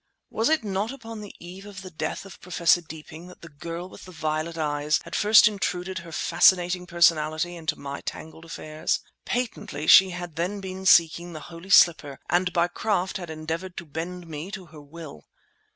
[0.31, 3.87] Was it not upon the eve of the death of Professor Deeping that the girl
[3.87, 9.01] with the violet eyes had first intruded her fascinating personality into my tangled affairs?
[9.25, 13.85] Patently, she had then been seeking the holy slipper, and by craft had endeavoured to
[13.85, 15.27] bend me to her will.